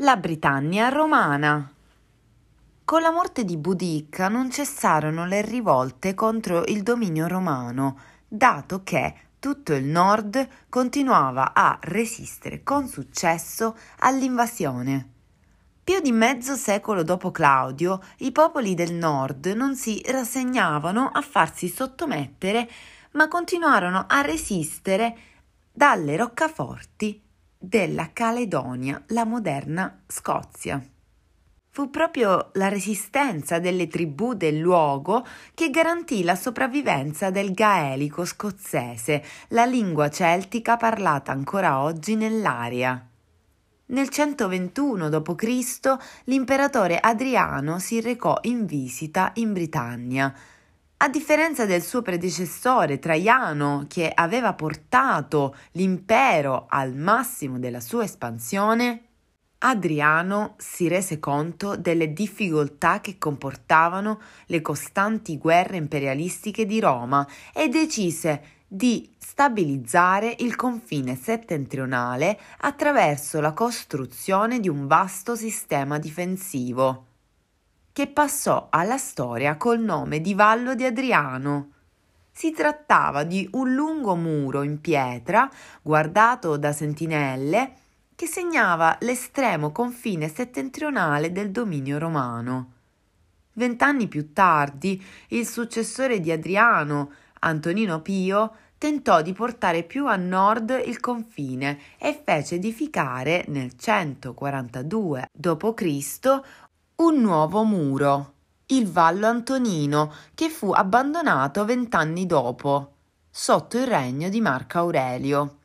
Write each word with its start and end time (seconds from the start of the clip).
La 0.00 0.16
Britannia 0.16 0.90
romana. 0.90 1.68
Con 2.84 3.02
la 3.02 3.10
morte 3.10 3.44
di 3.44 3.56
Boudica 3.56 4.28
non 4.28 4.48
cessarono 4.48 5.26
le 5.26 5.42
rivolte 5.42 6.14
contro 6.14 6.62
il 6.66 6.84
dominio 6.84 7.26
romano, 7.26 7.98
dato 8.28 8.84
che 8.84 9.14
tutto 9.40 9.74
il 9.74 9.86
nord 9.86 10.48
continuava 10.68 11.52
a 11.52 11.80
resistere 11.82 12.62
con 12.62 12.86
successo 12.86 13.76
all'invasione. 13.98 15.08
Più 15.82 15.98
di 15.98 16.12
mezzo 16.12 16.54
secolo 16.54 17.02
dopo 17.02 17.32
Claudio, 17.32 18.00
i 18.18 18.30
popoli 18.30 18.74
del 18.74 18.94
nord 18.94 19.46
non 19.46 19.74
si 19.74 20.00
rassegnavano 20.06 21.10
a 21.12 21.20
farsi 21.22 21.66
sottomettere, 21.66 22.70
ma 23.12 23.26
continuarono 23.26 24.04
a 24.06 24.20
resistere 24.20 25.16
dalle 25.72 26.16
roccaforti 26.16 27.26
della 27.58 28.10
Caledonia, 28.12 29.02
la 29.08 29.24
moderna 29.24 30.02
Scozia. 30.06 30.80
Fu 31.70 31.90
proprio 31.90 32.50
la 32.54 32.68
resistenza 32.68 33.58
delle 33.58 33.88
tribù 33.88 34.34
del 34.34 34.58
luogo 34.58 35.26
che 35.54 35.70
garantì 35.70 36.24
la 36.24 36.34
sopravvivenza 36.34 37.30
del 37.30 37.52
gaelico 37.52 38.24
scozzese, 38.24 39.22
la 39.48 39.64
lingua 39.64 40.08
celtica 40.08 40.76
parlata 40.76 41.32
ancora 41.32 41.80
oggi 41.80 42.14
nell'area. 42.16 43.06
Nel 43.86 44.08
121 44.08 45.08
d.C. 45.08 45.96
l'imperatore 46.24 46.98
Adriano 46.98 47.78
si 47.78 48.00
recò 48.00 48.38
in 48.42 48.66
visita 48.66 49.30
in 49.34 49.52
Britannia, 49.52 50.34
a 51.00 51.08
differenza 51.08 51.64
del 51.64 51.82
suo 51.82 52.02
predecessore 52.02 52.98
Traiano, 52.98 53.84
che 53.88 54.10
aveva 54.12 54.54
portato 54.54 55.54
l'impero 55.72 56.66
al 56.68 56.94
massimo 56.94 57.60
della 57.60 57.80
sua 57.80 58.02
espansione, 58.02 59.04
Adriano 59.58 60.54
si 60.56 60.88
rese 60.88 61.20
conto 61.20 61.76
delle 61.76 62.12
difficoltà 62.12 63.00
che 63.00 63.16
comportavano 63.16 64.20
le 64.46 64.60
costanti 64.60 65.38
guerre 65.38 65.76
imperialistiche 65.76 66.64
di 66.66 66.80
Roma 66.80 67.26
e 67.52 67.68
decise 67.68 68.42
di 68.66 69.12
stabilizzare 69.18 70.34
il 70.38 70.56
confine 70.56 71.16
settentrionale 71.16 72.38
attraverso 72.58 73.40
la 73.40 73.52
costruzione 73.52 74.60
di 74.60 74.68
un 74.68 74.86
vasto 74.86 75.36
sistema 75.36 75.98
difensivo 75.98 77.07
che 77.98 78.06
passò 78.06 78.68
alla 78.70 78.96
storia 78.96 79.56
col 79.56 79.80
nome 79.80 80.20
di 80.20 80.32
Vallo 80.32 80.76
di 80.76 80.84
Adriano. 80.84 81.70
Si 82.30 82.52
trattava 82.52 83.24
di 83.24 83.48
un 83.54 83.74
lungo 83.74 84.14
muro 84.14 84.62
in 84.62 84.80
pietra, 84.80 85.50
guardato 85.82 86.56
da 86.56 86.70
sentinelle, 86.70 87.72
che 88.14 88.26
segnava 88.26 88.96
l'estremo 89.00 89.72
confine 89.72 90.28
settentrionale 90.28 91.32
del 91.32 91.50
dominio 91.50 91.98
romano. 91.98 92.72
Vent'anni 93.54 94.06
più 94.06 94.32
tardi, 94.32 95.04
il 95.30 95.44
successore 95.44 96.20
di 96.20 96.30
Adriano, 96.30 97.10
Antonino 97.40 98.00
Pio, 98.00 98.54
tentò 98.78 99.22
di 99.22 99.32
portare 99.32 99.82
più 99.82 100.06
a 100.06 100.14
nord 100.14 100.82
il 100.86 101.00
confine 101.00 101.80
e 101.98 102.22
fece 102.24 102.54
edificare 102.54 103.44
nel 103.48 103.76
142 103.76 105.30
d.C 105.32 106.40
un 107.00 107.20
nuovo 107.20 107.62
muro, 107.62 108.32
il 108.66 108.90
Vallo 108.90 109.28
Antonino, 109.28 110.12
che 110.34 110.48
fu 110.48 110.72
abbandonato 110.72 111.64
vent'anni 111.64 112.26
dopo, 112.26 112.94
sotto 113.30 113.78
il 113.78 113.86
regno 113.86 114.28
di 114.28 114.40
Marco 114.40 114.78
Aurelio. 114.78 115.58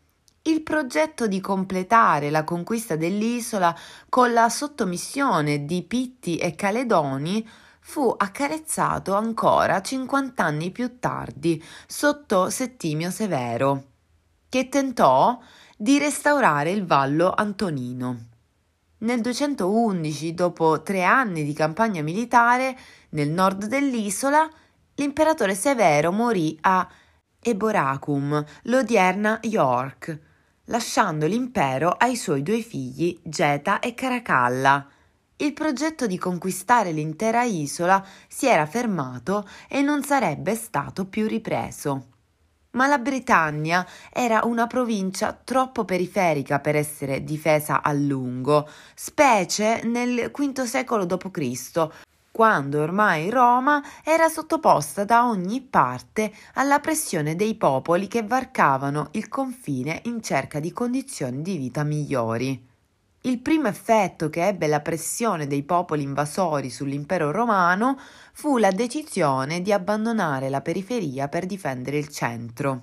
Il 0.43 0.61
progetto 0.61 1.25
di 1.25 1.41
completare 1.41 2.29
la 2.29 2.43
conquista 2.43 2.95
dell'isola 2.95 3.75
con 4.09 4.31
la 4.31 4.47
sottomissione 4.47 5.65
di 5.65 5.81
Pitti 5.81 6.37
e 6.37 6.53
Caledoni 6.53 7.47
fu 7.79 8.13
accarezzato 8.15 9.15
ancora 9.15 9.81
cinquant'anni 9.81 10.69
più 10.69 10.99
tardi 10.99 11.63
sotto 11.87 12.51
Settimio 12.51 13.09
Severo, 13.09 13.85
che 14.47 14.69
tentò 14.69 15.39
di 15.75 15.97
restaurare 15.97 16.69
il 16.69 16.85
Vallo 16.85 17.33
Antonino. 17.35 18.27
Nel 19.03 19.19
211, 19.19 20.33
dopo 20.33 20.81
tre 20.81 21.03
anni 21.03 21.43
di 21.43 21.51
campagna 21.51 22.01
militare 22.01 22.77
nel 23.09 23.29
nord 23.29 23.65
dell'isola, 23.65 24.49
l'imperatore 24.95 25.55
Severo 25.55 26.13
morì 26.13 26.57
a 26.61 26.87
Eboracum, 27.41 28.41
l'odierna 28.63 29.39
York, 29.43 30.19
lasciando 30.67 31.27
l'impero 31.27 31.89
ai 31.89 32.15
suoi 32.15 32.43
due 32.43 32.61
figli 32.61 33.19
Geta 33.21 33.79
e 33.81 33.93
Caracalla. 33.93 34.87
Il 35.35 35.51
progetto 35.51 36.07
di 36.07 36.17
conquistare 36.17 36.93
l'intera 36.93 37.43
isola 37.43 38.01
si 38.29 38.47
era 38.47 38.65
fermato 38.65 39.45
e 39.67 39.81
non 39.81 40.01
sarebbe 40.05 40.55
stato 40.55 41.07
più 41.07 41.27
ripreso 41.27 42.12
ma 42.73 42.87
la 42.87 42.97
Britannia 42.97 43.85
era 44.11 44.41
una 44.43 44.67
provincia 44.67 45.37
troppo 45.43 45.85
periferica 45.85 46.59
per 46.59 46.75
essere 46.75 47.23
difesa 47.23 47.81
a 47.81 47.91
lungo, 47.93 48.67
specie 48.93 49.81
nel 49.83 50.31
V 50.31 50.61
secolo 50.61 51.05
d.C., 51.05 51.89
quando 52.31 52.81
ormai 52.81 53.29
Roma 53.29 53.79
era 54.03 54.27
sottoposta 54.27 55.03
da 55.03 55.27
ogni 55.27 55.61
parte 55.61 56.33
alla 56.55 56.79
pressione 56.79 57.35
dei 57.35 57.53
popoli 57.53 58.07
che 58.07 58.23
varcavano 58.23 59.09
il 59.11 59.27
confine 59.27 60.01
in 60.05 60.19
cerca 60.23 60.59
di 60.59 60.71
condizioni 60.71 61.43
di 61.43 61.57
vita 61.57 61.83
migliori. 61.83 62.72
Il 63.25 63.39
primo 63.39 63.69
effetto 63.69 64.29
che 64.29 64.47
ebbe 64.47 64.67
la 64.67 64.81
pressione 64.81 65.47
dei 65.47 65.63
popoli 65.63 66.03
invasori 66.03 66.69
sull'impero 66.69 67.31
romano 67.31 67.97
fu 68.33 68.57
la 68.57 68.71
decisione 68.71 69.61
di 69.61 69.71
abbandonare 69.71 70.49
la 70.49 70.59
periferia 70.59 71.29
per 71.29 71.45
difendere 71.45 71.97
il 71.97 72.09
centro. 72.09 72.81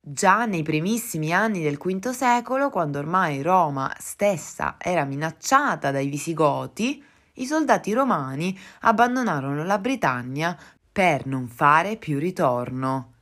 Già 0.00 0.44
nei 0.44 0.62
primissimi 0.62 1.32
anni 1.32 1.60
del 1.60 1.76
V 1.76 2.10
secolo, 2.10 2.70
quando 2.70 3.00
ormai 3.00 3.42
Roma 3.42 3.92
stessa 3.98 4.76
era 4.78 5.04
minacciata 5.04 5.90
dai 5.90 6.08
Visigoti, 6.08 7.02
i 7.34 7.46
soldati 7.46 7.92
romani 7.92 8.56
abbandonarono 8.82 9.64
la 9.64 9.78
Britannia 9.78 10.56
per 10.92 11.26
non 11.26 11.48
fare 11.48 11.96
più 11.96 12.20
ritorno. 12.20 13.14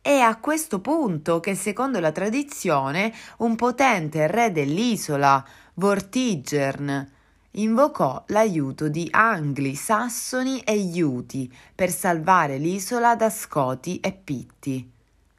È 0.00 0.16
a 0.18 0.38
questo 0.38 0.80
punto 0.80 1.40
che, 1.40 1.54
secondo 1.54 2.00
la 2.00 2.10
tradizione, 2.10 3.12
un 3.38 3.54
potente 3.54 4.26
re 4.28 4.50
dell'isola, 4.50 5.44
Vortigern, 5.80 7.10
invocò 7.52 8.22
l'aiuto 8.26 8.90
di 8.90 9.08
Angli, 9.10 9.74
Sassoni 9.74 10.60
e 10.60 10.76
Iuti 10.76 11.50
per 11.74 11.90
salvare 11.90 12.58
l'isola 12.58 13.16
da 13.16 13.30
Scoti 13.30 13.98
e 13.98 14.12
Pitti. 14.12 14.92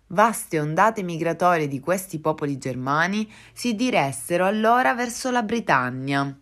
Vaste 0.08 0.60
ondate 0.60 1.04
migratorie 1.04 1.68
di 1.68 1.80
questi 1.80 2.18
popoli 2.18 2.58
germani 2.58 3.32
si 3.54 3.76
diressero 3.76 4.48
allora 4.48 4.96
verso 4.96 5.30
la 5.30 5.44
Britannia. 5.44 6.36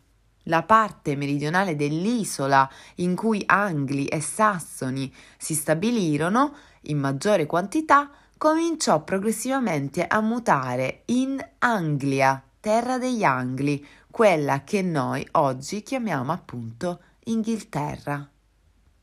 La 0.43 0.63
parte 0.63 1.17
meridionale 1.17 1.75
dell'isola 1.75 2.69
in 2.95 3.17
cui 3.17 3.43
Angli 3.45 4.07
e 4.09 4.21
Sassoni 4.21 5.13
si 5.37 5.53
stabilirono 5.53 6.55
in 6.83 6.99
maggiore 6.99 7.45
quantità 7.45 8.09
cominciò 8.37 9.03
progressivamente 9.03 10.07
a 10.07 10.21
mutare 10.21 11.01
in 11.07 11.45
Anglia, 11.57 12.41
terra 12.59 12.97
degli 12.97 13.23
Angli, 13.23 13.83
quella 14.11 14.63
che 14.63 14.81
noi 14.81 15.25
oggi 15.31 15.81
chiamiamo 15.81 16.31
appunto 16.31 17.01
Inghilterra. 17.25 18.29